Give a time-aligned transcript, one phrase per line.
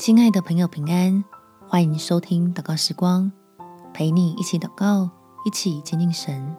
[0.00, 1.22] 亲爱的朋友，平安！
[1.68, 3.30] 欢迎收听祷告时光，
[3.92, 5.10] 陪你一起祷告，
[5.44, 6.56] 一起亲近神。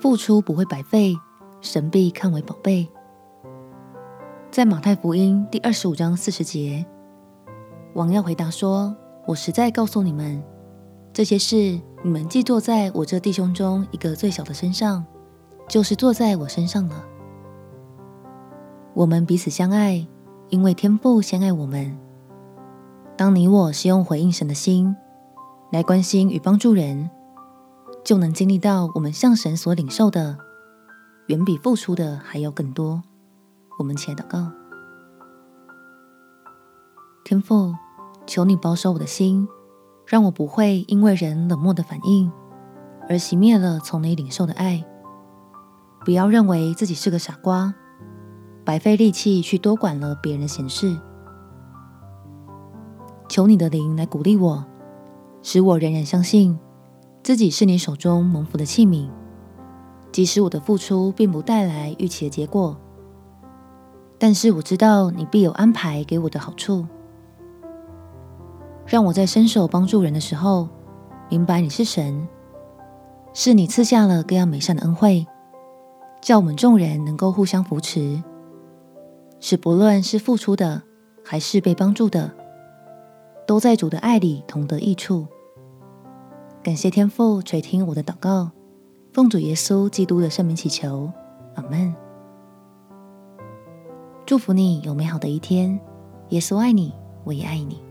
[0.00, 1.16] 付出不会白费，
[1.60, 2.88] 神必看为宝贝。
[4.50, 6.84] 在马太福音第二十五章四十节，
[7.94, 10.42] 王要回答说：“我实在告诉你们，
[11.12, 15.06] 这些事你们既做在我这弟兄中一个最小的身上，
[15.68, 17.04] 就是做在我身上了。”
[18.94, 20.04] 我们彼此相爱。
[20.52, 21.98] 因为天父先爱我们，
[23.16, 24.94] 当你我是用回应神的心
[25.70, 27.08] 来关心与帮助人，
[28.04, 30.36] 就能经历到我们向神所领受的，
[31.28, 33.02] 远比付出的还要更多。
[33.78, 34.52] 我们且祷告：
[37.24, 37.74] 天父，
[38.26, 39.48] 求你保守我的心，
[40.06, 42.30] 让我不会因为人冷漠的反应
[43.08, 44.84] 而熄灭了从你领受的爱。
[46.04, 47.74] 不要认为自己是个傻瓜。
[48.64, 50.96] 白费力气去多管了别人的闲事，
[53.28, 54.64] 求你的灵来鼓励我，
[55.42, 56.58] 使我仍然相信
[57.24, 59.08] 自己是你手中蒙福的器皿，
[60.12, 62.76] 即使我的付出并不带来预期的结果，
[64.16, 66.86] 但是我知道你必有安排给我的好处，
[68.86, 70.68] 让我在伸手帮助人的时候，
[71.28, 72.28] 明白你是神，
[73.32, 75.26] 是你赐下了各样美善的恩惠，
[76.20, 78.22] 叫我们众人能够互相扶持。
[79.44, 80.84] 是不论是付出的，
[81.24, 82.30] 还是被帮助的，
[83.44, 85.26] 都在主的爱里同得益处。
[86.62, 88.52] 感谢天父垂听我的祷告，
[89.12, 91.10] 奉主耶稣基督的圣名祈求，
[91.56, 91.92] 阿门。
[94.24, 95.76] 祝福你有美好的一天，
[96.28, 97.82] 耶稣爱你，我也爱你。